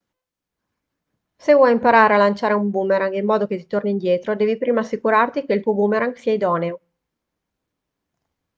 se 1.37 1.53
vuoi 1.53 1.71
imparare 1.73 2.15
a 2.15 2.17
lanciare 2.17 2.55
un 2.55 2.71
boomerang 2.71 3.13
in 3.13 3.23
modo 3.23 3.45
che 3.45 3.55
ti 3.55 3.67
torni 3.67 3.91
indietro 3.91 4.35
devi 4.35 4.57
prima 4.57 4.79
assicurarti 4.79 5.45
che 5.45 5.53
il 5.53 5.61
tuo 5.61 5.75
boomerang 5.75 6.15
sia 6.15 6.33
idoneo 6.33 6.79